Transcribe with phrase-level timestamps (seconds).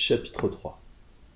[0.00, 0.80] Chapitre 3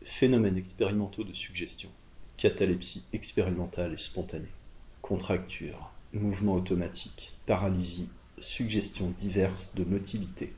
[0.04, 1.88] Phénomènes expérimentaux de suggestion.
[2.36, 4.54] Catalepsie expérimentale et spontanée.
[5.00, 10.52] Contracture, mouvement automatique, paralysie, suggestions diverses de motilité.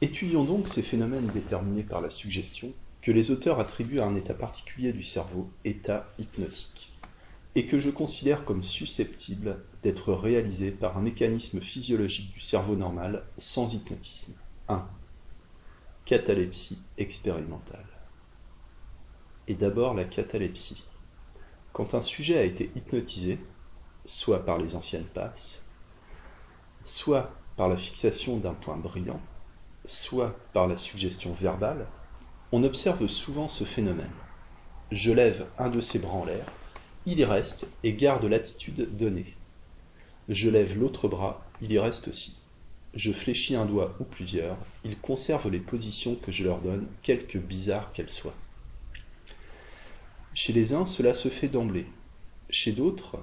[0.00, 2.72] Étudions donc ces phénomènes déterminés par la suggestion
[3.02, 6.88] que les auteurs attribuent à un état particulier du cerveau, état hypnotique,
[7.54, 13.26] et que je considère comme susceptible d'être réalisés par un mécanisme physiologique du cerveau normal
[13.36, 14.32] sans hypnotisme.
[14.68, 14.88] 1.
[16.04, 17.86] Catalepsie expérimentale.
[19.46, 20.82] Et d'abord la catalepsie.
[21.72, 23.38] Quand un sujet a été hypnotisé,
[24.04, 25.62] soit par les anciennes passes,
[26.82, 29.20] soit par la fixation d'un point brillant,
[29.84, 31.86] soit par la suggestion verbale,
[32.50, 34.10] on observe souvent ce phénomène.
[34.90, 36.46] Je lève un de ses bras en l'air,
[37.06, 39.36] il y reste et garde l'attitude donnée.
[40.28, 42.41] Je lève l'autre bras, il y reste aussi.
[42.94, 47.38] Je fléchis un doigt ou plusieurs, ils conservent les positions que je leur donne, quelque
[47.38, 48.34] bizarres qu'elles soient.
[50.34, 51.86] Chez les uns, cela se fait d'emblée.
[52.50, 53.18] Chez d'autres,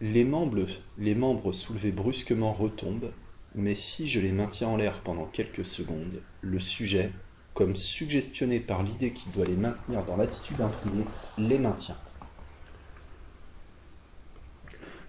[0.00, 0.66] les membres,
[0.98, 3.12] les membres soulevés brusquement retombent,
[3.54, 7.12] mais si je les maintiens en l'air pendant quelques secondes, le sujet,
[7.52, 11.04] comme suggestionné par l'idée qu'il doit les maintenir dans l'attitude imprimée,
[11.36, 11.96] les maintient.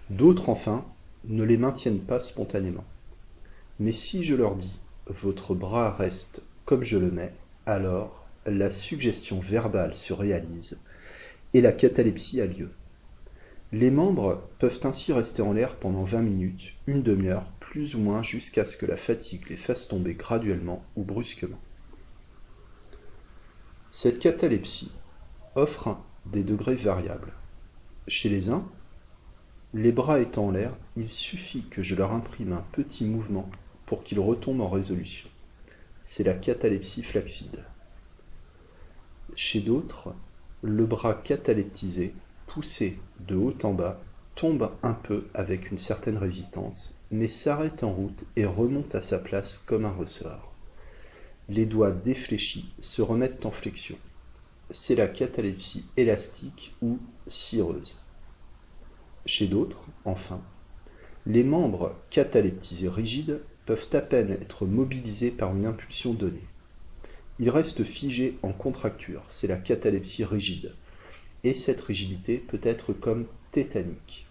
[0.09, 0.85] D'autres, enfin,
[1.25, 2.85] ne les maintiennent pas spontanément.
[3.80, 7.33] Mais si je leur dis votre bras reste comme je le mets,
[7.66, 10.80] alors la suggestion verbale se réalise
[11.53, 12.69] et la catalepsie a lieu.
[13.72, 18.23] Les membres peuvent ainsi rester en l'air pendant 20 minutes, une demi-heure, plus ou moins
[18.23, 21.59] jusqu'à ce que la fatigue les fasse tomber graduellement ou brusquement.
[23.91, 24.91] Cette catalepsie
[25.56, 27.34] offre des degrés variables.
[28.08, 28.66] Chez les uns,
[29.73, 33.50] les bras étant en l'air, il suffit que je leur imprime un petit mouvement
[33.88, 35.27] pour qu'il retombe en résolution.
[36.03, 37.63] C'est la catalepsie flaccide.
[39.33, 40.13] Chez d'autres,
[40.61, 42.13] le bras cataleptisé,
[42.45, 44.00] poussé de haut en bas,
[44.35, 49.17] tombe un peu avec une certaine résistance, mais s'arrête en route et remonte à sa
[49.17, 50.53] place comme un ressort.
[51.50, 53.97] Les doigts défléchis se remettent en flexion.
[54.69, 58.03] C'est la catalepsie élastique ou cireuse.
[59.25, 60.41] Chez d'autres, enfin,
[61.25, 66.47] les membres cataleptisés rigides peuvent à peine être mobilisés par une impulsion donnée.
[67.38, 70.73] Ils restent figés en contracture, c'est la catalepsie rigide,
[71.44, 74.25] et cette rigidité peut être comme tétanique.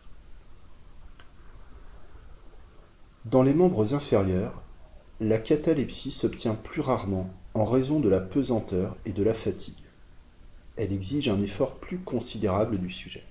[3.26, 4.62] Dans les membres inférieurs,
[5.20, 9.74] la catalepsie s'obtient plus rarement en raison de la pesanteur et de la fatigue.
[10.76, 13.24] Elle exige un effort plus considérable du sujet.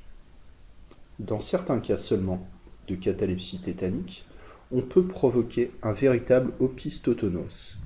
[1.17, 2.47] Dans certains cas seulement
[2.87, 4.24] de catalepsie tétanique,
[4.71, 7.77] on peut provoquer un véritable opistotonos,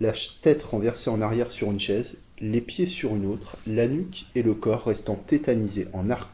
[0.00, 4.26] la tête renversée en arrière sur une chaise, les pieds sur une autre, la nuque
[4.34, 6.30] et le corps restant tétanisés en arc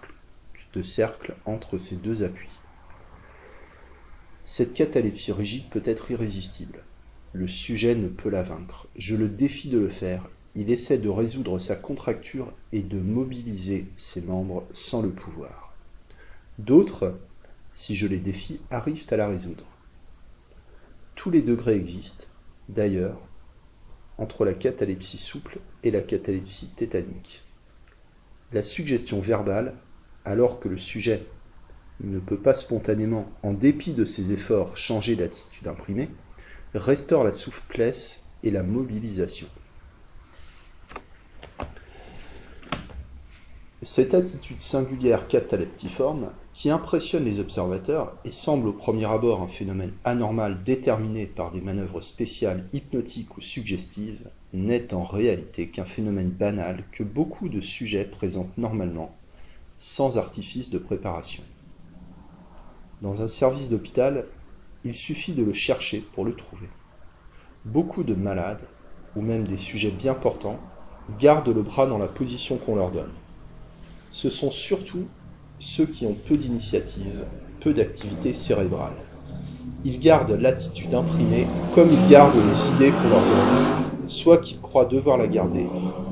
[0.72, 2.48] de cercle entre ces deux appuis.
[4.44, 6.84] Cette catalepsie rigide peut être irrésistible.
[7.32, 8.86] Le sujet ne peut la vaincre.
[8.97, 10.28] Je le défie de le faire.
[10.54, 15.74] Il essaie de résoudre sa contracture et de mobiliser ses membres sans le pouvoir.
[16.58, 17.18] D'autres,
[17.72, 19.64] si je les défie, arrivent à la résoudre.
[21.16, 22.27] Tous les degrés existent,
[22.69, 23.19] d'ailleurs,
[24.19, 27.43] entre la catalepsie souple et la catalepsie tétanique.
[28.53, 29.75] La suggestion verbale,
[30.25, 31.27] alors que le sujet
[32.00, 36.10] ne peut pas spontanément, en dépit de ses efforts, changer d'attitude imprimée,
[36.75, 39.48] restaure la souplesse et la mobilisation.
[43.83, 49.93] Cette attitude singulière cataleptiforme, qui impressionne les observateurs et semble au premier abord un phénomène
[50.05, 56.83] anormal déterminé par des manœuvres spéciales hypnotiques ou suggestives, n'est en réalité qu'un phénomène banal
[56.93, 59.15] que beaucoup de sujets présentent normalement,
[59.77, 61.43] sans artifice de préparation.
[63.03, 64.25] Dans un service d'hôpital,
[64.83, 66.71] il suffit de le chercher pour le trouver.
[67.66, 68.65] Beaucoup de malades,
[69.15, 70.59] ou même des sujets bien portants,
[71.21, 73.13] gardent le bras dans la position qu'on leur donne.
[74.10, 75.04] Ce sont surtout
[75.58, 77.24] ceux qui ont peu d'initiative,
[77.60, 78.97] peu d'activité cérébrale.
[79.84, 84.84] Ils gardent l'attitude imprimée comme ils gardent les idées qu'on leur donne, soit qu'ils croient
[84.84, 85.66] devoir la garder,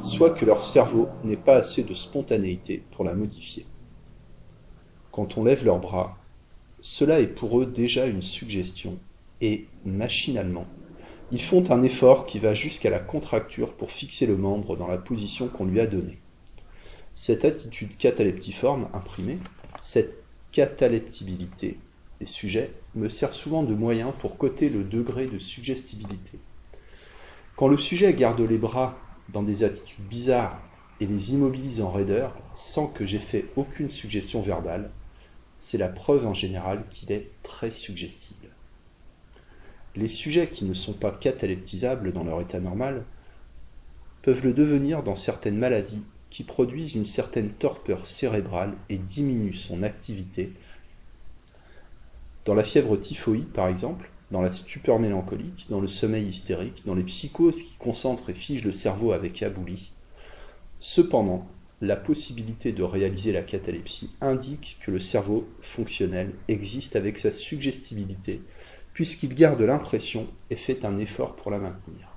[0.04, 3.66] soit que leur cerveau n'ait pas assez de spontanéité pour la modifier.
[5.12, 6.16] Quand on lève leurs bras,
[6.80, 8.98] cela est pour eux déjà une suggestion,
[9.40, 10.66] et, machinalement,
[11.32, 14.98] ils font un effort qui va jusqu'à la contracture pour fixer le membre dans la
[14.98, 16.18] position qu'on lui a donnée.
[17.16, 19.38] Cette attitude cataleptiforme imprimée,
[19.82, 20.16] cette
[20.50, 21.78] cataleptibilité
[22.20, 26.38] des sujets, me sert souvent de moyen pour coter le degré de suggestibilité.
[27.56, 30.60] Quand le sujet garde les bras dans des attitudes bizarres
[31.00, 34.90] et les immobilise en raideur sans que j'ai fait aucune suggestion verbale,
[35.56, 38.48] c'est la preuve en général qu'il est très suggestible.
[39.94, 43.04] Les sujets qui ne sont pas cataleptisables dans leur état normal
[44.22, 46.02] peuvent le devenir dans certaines maladies
[46.34, 50.52] qui produisent une certaine torpeur cérébrale et diminuent son activité.
[52.44, 56.96] Dans la fièvre typhoïde, par exemple, dans la stupeur mélancolique, dans le sommeil hystérique, dans
[56.96, 59.92] les psychoses qui concentrent et figent le cerveau avec aboulie.
[60.80, 61.46] Cependant,
[61.80, 68.42] la possibilité de réaliser la catalepsie indique que le cerveau fonctionnel existe avec sa suggestibilité,
[68.92, 72.13] puisqu'il garde l'impression et fait un effort pour la maintenir.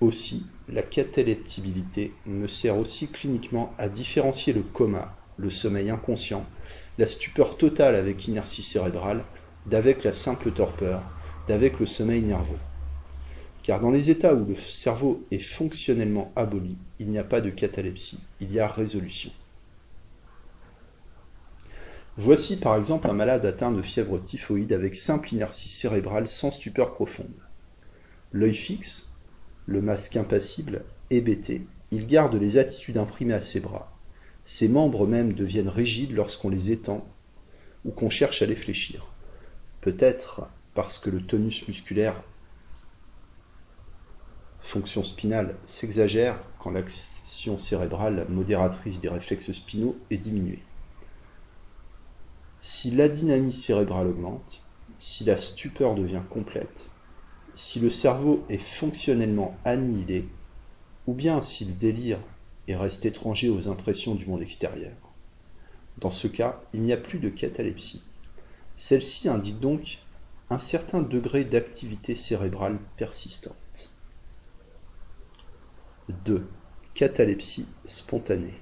[0.00, 6.46] Aussi, la cataleptibilité me sert aussi cliniquement à différencier le coma, le sommeil inconscient,
[6.96, 9.24] la stupeur totale avec inertie cérébrale,
[9.66, 11.02] d'avec la simple torpeur,
[11.48, 12.58] d'avec le sommeil nerveux.
[13.62, 17.50] Car dans les états où le cerveau est fonctionnellement aboli, il n'y a pas de
[17.50, 19.30] catalepsie, il y a résolution.
[22.16, 26.94] Voici par exemple un malade atteint de fièvre typhoïde avec simple inertie cérébrale sans stupeur
[26.94, 27.28] profonde.
[28.32, 29.09] L'œil fixe,
[29.66, 33.92] le masque impassible, hébété, il garde les attitudes imprimées à ses bras.
[34.44, 37.06] Ses membres même deviennent rigides lorsqu'on les étend
[37.84, 39.06] ou qu'on cherche à les fléchir.
[39.80, 42.22] Peut-être parce que le tonus musculaire,
[44.60, 50.62] fonction spinale, s'exagère quand l'action cérébrale modératrice des réflexes spinaux est diminuée.
[52.60, 54.66] Si l'adynamie cérébrale augmente,
[54.98, 56.89] si la stupeur devient complète,
[57.54, 60.28] si le cerveau est fonctionnellement annihilé,
[61.06, 62.18] ou bien si le délire
[62.68, 64.92] et reste étranger aux impressions du monde extérieur.
[65.98, 68.02] Dans ce cas, il n'y a plus de catalepsie.
[68.76, 69.98] Celle-ci indique donc
[70.48, 73.90] un certain degré d'activité cérébrale persistante.
[76.24, 76.46] 2.
[76.94, 78.58] Catalepsie spontanée.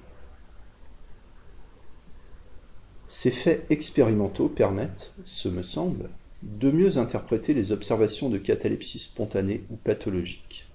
[3.08, 6.10] Ces faits expérimentaux permettent, ce me semble,
[6.42, 10.68] de mieux interpréter les observations de catalepsie spontanée ou pathologique.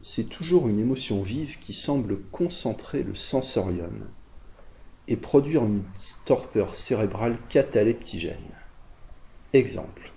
[0.00, 4.08] C'est toujours une émotion vive qui semble concentrer le sensorium
[5.08, 5.82] et produire une
[6.24, 8.36] torpeur cérébrale cataleptigène.
[9.52, 10.12] Exemple.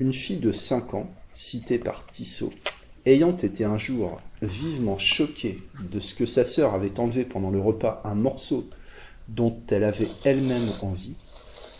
[0.00, 2.52] Une fille de 5 ans, citée par Tissot,
[3.06, 7.60] ayant été un jour vivement choquée de ce que sa sœur avait enlevé pendant le
[7.60, 8.68] repas un morceau
[9.28, 11.16] dont elle avait elle-même envie,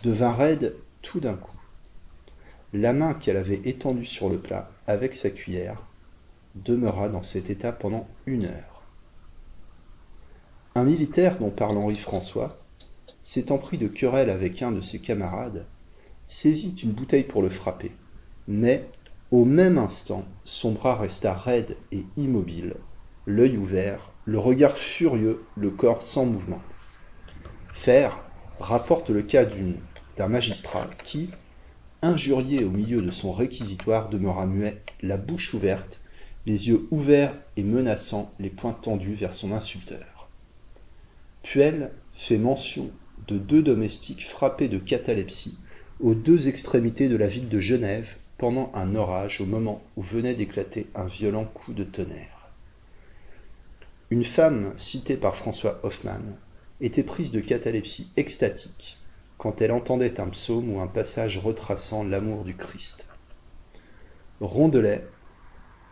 [0.03, 1.54] devint raide tout d'un coup.
[2.77, 5.87] La main qu'elle avait étendue sur le plat avec sa cuillère
[6.57, 8.83] demeura dans cet état pendant une heure.
[10.75, 12.59] Un militaire dont parle Henri François,
[13.23, 15.67] s'étant pris de querelle avec un de ses camarades,
[16.27, 17.93] saisit une bouteille pour le frapper,
[18.49, 18.85] mais
[19.31, 22.75] au même instant son bras resta raide et immobile,
[23.25, 26.61] l'œil ouvert, le regard furieux, le corps sans mouvement.
[27.73, 28.19] Fer
[28.59, 29.47] rapporte le cas
[30.17, 31.31] d'un magistrat qui,
[32.05, 36.01] injurié au milieu de son réquisitoire, demeura muet, la bouche ouverte,
[36.47, 40.29] les yeux ouverts et menaçants, les poings tendus vers son insulteur.
[41.43, 42.91] Puel fait mention
[43.27, 45.57] de deux domestiques frappés de catalepsie
[46.01, 50.35] aux deux extrémités de la ville de Genève pendant un orage au moment où venait
[50.35, 52.51] d'éclater un violent coup de tonnerre.
[54.11, 56.37] Une femme, citée par François Hoffmann,
[56.81, 58.99] était prise de catalepsie extatique
[59.39, 63.07] quand elle entendait un psaume ou un passage retraçant l'amour du Christ.
[64.41, 65.07] Rondelet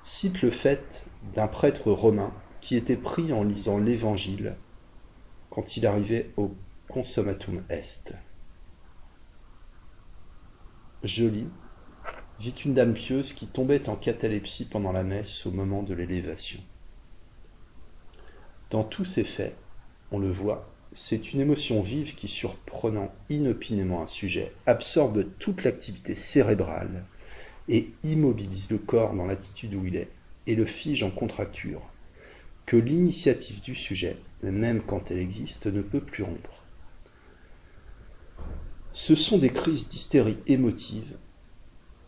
[0.03, 4.57] cite le fait d'un prêtre romain qui était pris en lisant l'Évangile
[5.51, 6.55] quand il arrivait au
[6.89, 8.15] consommatum est.
[11.03, 11.51] Jolie
[12.41, 16.61] vit une dame pieuse qui tombait en catalepsie pendant la messe au moment de l'élévation.
[18.71, 19.57] Dans tous ces faits,
[20.11, 26.15] on le voit, c'est une émotion vive qui, surprenant inopinément un sujet, absorbe toute l'activité
[26.15, 27.05] cérébrale
[27.69, 30.11] et immobilise le corps dans l'attitude où il est
[30.47, 31.83] et le fige en contracture,
[32.67, 36.65] que l'initiative du sujet, même quand elle existe, ne peut plus rompre.
[38.93, 41.17] Ce sont des crises d'hystérie émotive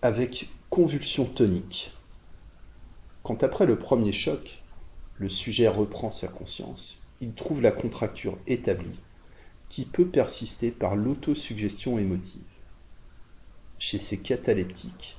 [0.02, 1.92] avec convulsions toniques.
[3.22, 4.62] Quand après le premier choc,
[5.16, 9.00] le sujet reprend sa conscience, il trouve la contracture établie,
[9.68, 12.42] qui peut persister par l'autosuggestion émotive.
[13.78, 15.18] Chez ces cataleptiques,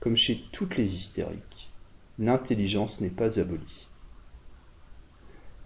[0.00, 1.70] comme chez toutes les hystériques,
[2.18, 3.88] l'intelligence n'est pas abolie.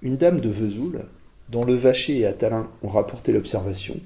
[0.03, 1.05] Une dame de Vesoul,
[1.49, 3.99] dont le Vacher et Attalin ont rapporté l'observation,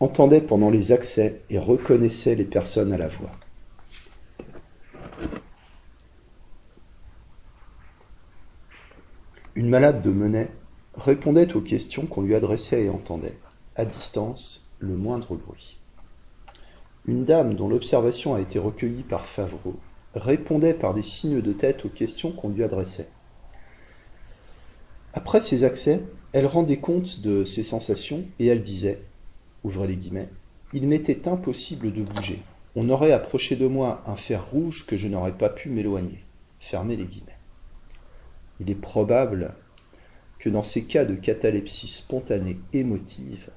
[0.00, 3.32] entendait pendant les accès et reconnaissait les personnes à la voix.
[9.54, 10.48] Une malade de Menay
[10.98, 13.38] répondait aux questions qu'on lui adressait et entendait,
[13.76, 15.78] à distance, le moindre bruit.
[17.06, 19.76] Une dame dont l'observation a été recueillie par Favreau
[20.14, 23.08] répondait par des signes de tête aux questions qu'on lui adressait.
[25.14, 26.02] Après ces accès,
[26.32, 29.00] elle rendait compte de ses sensations et elle disait,
[29.64, 30.28] ouvrez les guillemets,
[30.72, 32.42] il m'était impossible de bouger.
[32.74, 36.24] On aurait approché de moi un fer rouge que je n'aurais pas pu m'éloigner.
[36.58, 37.38] Fermez les guillemets.
[38.60, 39.54] Il est probable
[40.38, 43.48] que dans ces cas de catalepsie spontanée émotive,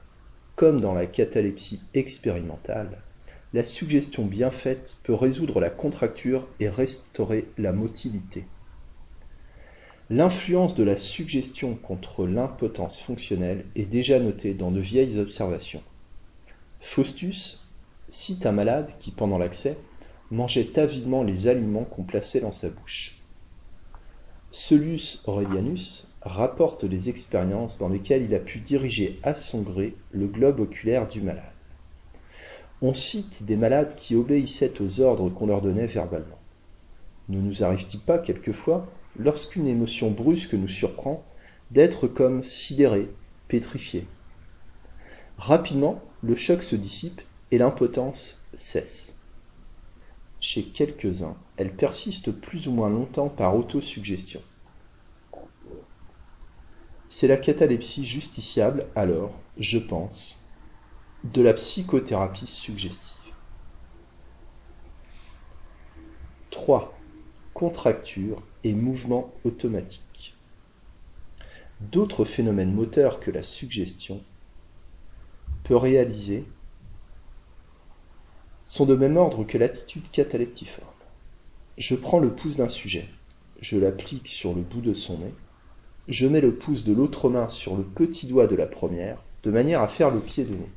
[0.56, 3.02] comme dans la catalepsie expérimentale,
[3.54, 8.46] la suggestion bien faite peut résoudre la contracture et restaurer la motilité.
[10.10, 15.84] L'influence de la suggestion contre l'impotence fonctionnelle est déjà notée dans de vieilles observations.
[16.80, 17.70] Faustus
[18.10, 19.78] cite un malade qui, pendant l'accès,
[20.30, 23.21] mangeait avidement les aliments qu'on plaçait dans sa bouche.
[24.54, 30.28] Solus Aurelianus rapporte les expériences dans lesquelles il a pu diriger à son gré le
[30.28, 31.46] globe oculaire du malade.
[32.82, 36.38] On cite des malades qui obéissaient aux ordres qu'on leur donnait verbalement.
[37.30, 41.24] Ne nous arrive-t-il pas quelquefois, lorsqu'une émotion brusque nous surprend,
[41.72, 43.08] d'être comme sidéré,
[43.48, 44.06] pétrifié
[45.38, 49.21] Rapidement, le choc se dissipe et l'impotence cesse.
[50.44, 54.42] Chez quelques-uns, elle persiste plus ou moins longtemps par autosuggestion.
[57.10, 60.48] C'est la catalepsie justiciable alors, je pense,
[61.24, 63.18] de la psychothérapie suggestive.
[66.50, 66.98] 3.
[67.54, 70.36] Contracture et mouvement automatique.
[71.82, 74.24] D'autres phénomènes moteurs que la suggestion
[75.64, 76.46] peut réaliser
[78.72, 80.88] sont de même ordre que l'attitude cataleptiforme.
[81.78, 83.06] Je prends le pouce d'un sujet,
[83.60, 85.34] je l'applique sur le bout de son nez,
[86.08, 89.52] je mets le pouce de l'autre main sur le petit doigt de la première, de
[89.52, 90.70] manière à faire le pied de nez.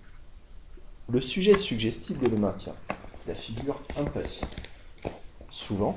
[1.09, 2.75] Le sujet suggestible le maintient,
[3.29, 4.51] la figure impassible.
[5.49, 5.97] Souvent,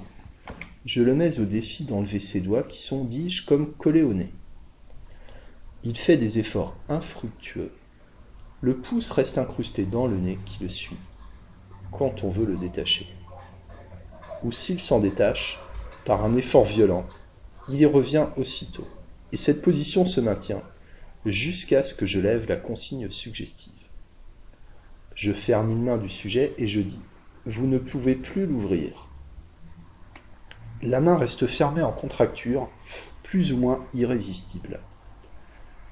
[0.85, 4.31] je le mets au défi d'enlever ses doigts qui sont, dis-je, comme collés au nez.
[5.83, 7.71] Il fait des efforts infructueux.
[8.61, 10.97] Le pouce reste incrusté dans le nez qui le suit,
[11.91, 13.07] quand on veut le détacher.
[14.43, 15.59] Ou s'il s'en détache,
[16.05, 17.05] par un effort violent,
[17.69, 18.87] il y revient aussitôt.
[19.31, 20.61] Et cette position se maintient
[21.25, 23.73] jusqu'à ce que je lève la consigne suggestive.
[25.15, 27.01] Je ferme une main du sujet et je dis
[27.45, 29.07] Vous ne pouvez plus l'ouvrir.
[30.83, 32.69] La main reste fermée en contracture,
[33.23, 34.79] plus ou moins irrésistible.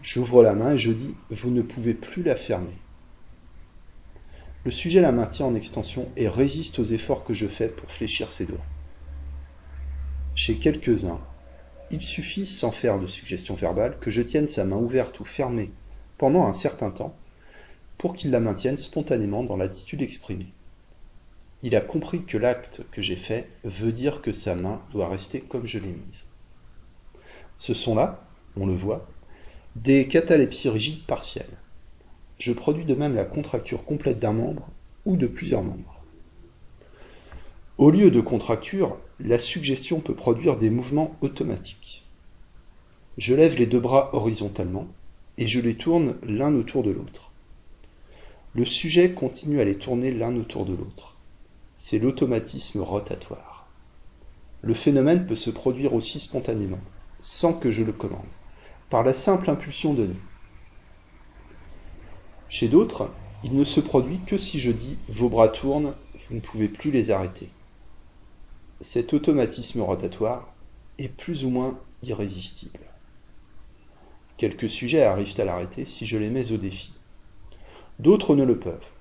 [0.02, 2.78] J'ouvre la main et je dis Vous ne pouvez plus la fermer.
[4.66, 8.32] Le sujet la maintient en extension et résiste aux efforts que je fais pour fléchir
[8.32, 8.66] ses doigts.
[10.34, 11.22] Chez quelques-uns,
[11.92, 15.70] il suffit, sans faire de suggestion verbale, que je tienne sa main ouverte ou fermée
[16.18, 17.16] pendant un certain temps
[18.00, 20.52] pour qu'il la maintienne spontanément dans l'attitude exprimée.
[21.62, 25.42] Il a compris que l'acte que j'ai fait veut dire que sa main doit rester
[25.42, 26.26] comme je l'ai mise.
[27.58, 29.08] Ce sont là, on le voit,
[29.76, 31.58] des catalepsies rigides partielles.
[32.38, 34.70] Je produis de même la contracture complète d'un membre
[35.06, 36.02] ou de plusieurs membres.
[37.78, 42.06] Au lieu de contracture, la suggestion peut produire des mouvements automatiques.
[43.18, 44.88] Je lève les deux bras horizontalement
[45.38, 47.32] et je les tourne l'un autour de l'autre.
[48.54, 51.16] Le sujet continue à les tourner l'un autour de l'autre.
[51.78, 53.68] C'est l'automatisme rotatoire.
[54.62, 56.80] Le phénomène peut se produire aussi spontanément,
[57.20, 58.22] sans que je le commande,
[58.90, 60.16] par la simple impulsion donnée.
[62.48, 63.10] Chez d'autres,
[63.44, 65.94] il ne se produit que si je dis vos bras tournent,
[66.28, 67.50] vous ne pouvez plus les arrêter.
[68.82, 70.54] Cet automatisme rotatoire
[70.98, 72.80] est plus ou moins irrésistible.
[74.38, 76.94] Quelques sujets arrivent à l'arrêter si je les mets au défi.
[78.00, 78.92] D'autres ne le peuvent.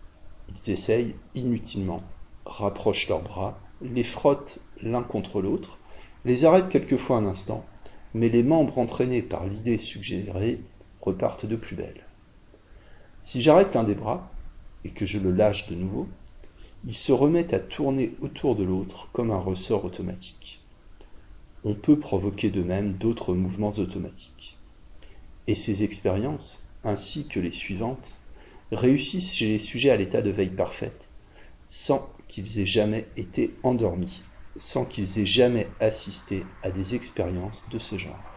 [0.49, 2.03] Ils essayent inutilement,
[2.47, 5.79] rapprochent leurs bras, les frottent l'un contre l'autre,
[6.25, 7.65] les arrêtent quelquefois un instant,
[8.15, 10.61] mais les membres entraînés par l'idée suggérée
[11.01, 12.07] repartent de plus belle.
[13.25, 14.31] Si j'arrête l'un des bras,
[14.85, 16.07] et que je le lâche de nouveau,
[16.87, 20.61] il se remet à tourner autour de l'autre comme un ressort automatique.
[21.65, 24.59] On peut provoquer de même d'autres mouvements automatiques.
[25.47, 28.19] Et ces expériences, ainsi que les suivantes,
[28.71, 31.09] réussissent chez les sujets à l'état de veille parfaite,
[31.71, 34.21] sans qu'ils aient jamais été endormis,
[34.57, 38.34] sans qu'ils aient jamais assisté à des expériences de ce genre.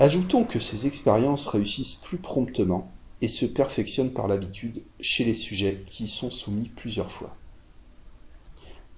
[0.00, 2.90] Ajoutons que ces expériences réussissent plus promptement
[3.20, 7.36] et se perfectionnent par l'habitude chez les sujets qui y sont soumis plusieurs fois.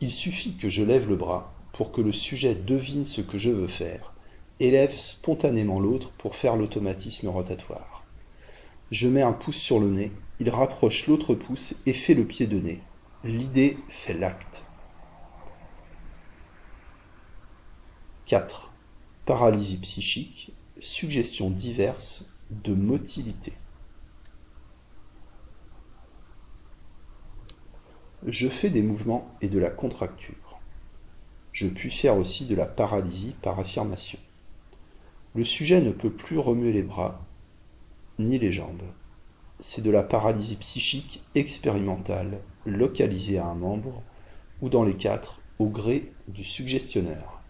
[0.00, 3.50] Il suffit que je lève le bras pour que le sujet devine ce que je
[3.50, 4.12] veux faire
[4.60, 8.04] élève spontanément l'autre pour faire l'automatisme rotatoire.
[8.92, 12.46] Je mets un pouce sur le nez, il rapproche l'autre pouce et fait le pied
[12.46, 12.80] de nez.
[13.24, 14.62] L'idée fait l'acte.
[18.26, 18.70] 4.
[19.26, 23.52] Paralysie psychique, suggestions diverses de motilité.
[28.26, 30.60] Je fais des mouvements et de la contracture.
[31.52, 34.18] Je puis faire aussi de la paralysie par affirmation.
[35.34, 37.24] Le sujet ne peut plus remuer les bras
[38.18, 38.82] ni les jambes.
[39.60, 44.02] C'est de la paralysie psychique expérimentale, localisée à un membre,
[44.60, 47.40] ou dans les quatre, au gré du suggestionneur.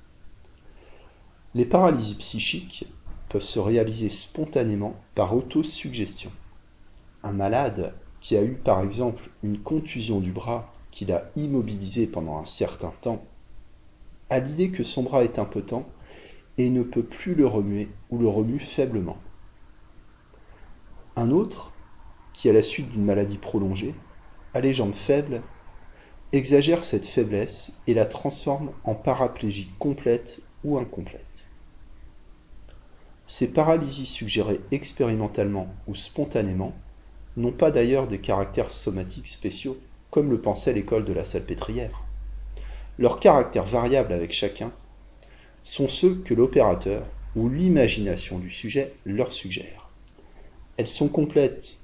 [1.54, 2.86] Les paralysies psychiques
[3.32, 6.30] peuvent se réaliser spontanément par autosuggestion.
[7.22, 12.36] Un malade qui a eu par exemple une contusion du bras qui l'a immobilisé pendant
[12.36, 13.24] un certain temps
[14.28, 15.86] a l'idée que son bras est impotent
[16.58, 19.16] et ne peut plus le remuer ou le remue faiblement.
[21.16, 21.72] Un autre,
[22.34, 23.94] qui à la suite d'une maladie prolongée,
[24.52, 25.40] a les jambes faibles,
[26.32, 31.31] exagère cette faiblesse et la transforme en paraplégie complète ou incomplète.
[33.32, 36.74] Ces paralysies suggérées expérimentalement ou spontanément
[37.38, 39.78] n'ont pas d'ailleurs des caractères somatiques spéciaux,
[40.10, 42.02] comme le pensait l'école de la salpêtrière.
[42.98, 44.70] Leurs caractères variables avec chacun
[45.64, 49.88] sont ceux que l'opérateur ou l'imagination du sujet leur suggère.
[50.76, 51.78] Elles sont complètes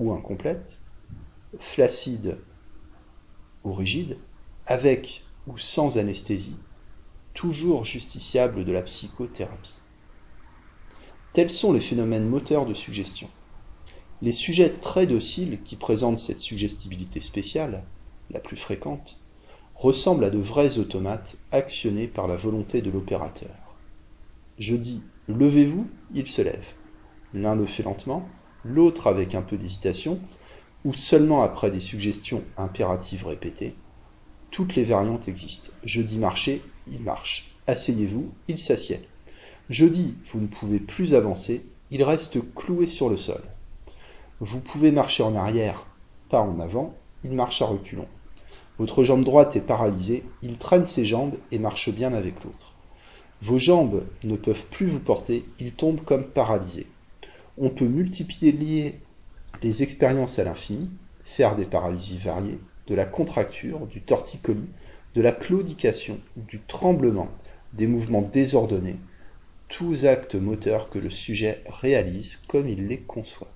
[0.00, 0.80] ou incomplètes,
[1.60, 2.38] flacides
[3.62, 4.18] ou rigides,
[4.66, 6.58] avec ou sans anesthésie,
[7.34, 9.85] toujours justiciables de la psychothérapie.
[11.36, 13.28] Tels sont les phénomènes moteurs de suggestion.
[14.22, 17.82] Les sujets très dociles qui présentent cette suggestibilité spéciale,
[18.30, 19.18] la plus fréquente,
[19.74, 23.54] ressemblent à de vrais automates actionnés par la volonté de l'opérateur.
[24.58, 26.68] Je dis levez-vous, il se lève.
[27.34, 28.26] L'un le fait lentement,
[28.64, 30.18] l'autre avec un peu d'hésitation,
[30.86, 33.74] ou seulement après des suggestions impératives répétées.
[34.50, 35.72] Toutes les variantes existent.
[35.84, 37.50] Je dis marcher, il marche.
[37.66, 39.00] Asseyez-vous, il s'assied.
[39.68, 43.42] Je dis vous ne pouvez plus avancer, il reste cloué sur le sol.
[44.38, 45.86] Vous pouvez marcher en arrière,
[46.28, 48.06] pas en avant, il marche à reculons.
[48.78, 52.74] Votre jambe droite est paralysée, il traîne ses jambes et marche bien avec l'autre.
[53.42, 56.86] Vos jambes ne peuvent plus vous porter, il tombe comme paralysé.
[57.58, 59.00] On peut multiplier
[59.62, 60.90] les expériences à l'infini,
[61.24, 64.70] faire des paralysies variées, de la contracture, du torticolis,
[65.16, 67.28] de la claudication, du tremblement,
[67.72, 68.96] des mouvements désordonnés,
[69.68, 73.55] tous actes moteurs que le sujet réalise comme il les conçoit.